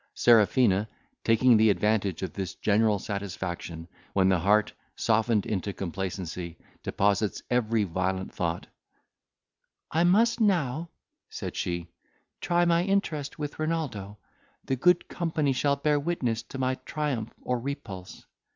Serafina 0.15 0.89
taking 1.23 1.55
the 1.57 1.69
advantage 1.69 2.23
of 2.23 2.33
this 2.33 2.55
general 2.55 2.97
satisfaction, 2.97 3.87
when 4.13 4.29
the 4.29 4.39
heart, 4.39 4.73
softened 4.95 5.45
into 5.45 5.73
complacency, 5.73 6.57
deposits 6.81 7.43
every 7.51 7.83
violent 7.83 8.33
thought: 8.33 8.65
"I 9.91 10.03
must 10.03 10.39
now," 10.41 10.89
said 11.29 11.55
she, 11.55 11.85
"try 12.39 12.65
my 12.65 12.81
interest 12.83 13.37
with 13.37 13.59
Renaldo. 13.59 14.17
The 14.65 14.75
good 14.75 15.07
company 15.07 15.53
shall 15.53 15.75
bear 15.75 15.99
witness 15.99 16.41
to 16.41 16.57
my 16.57 16.79
triumph 16.83 17.31
or 17.43 17.59
repulse. 17.59 18.25